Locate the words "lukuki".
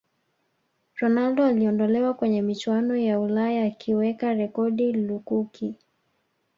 4.93-5.75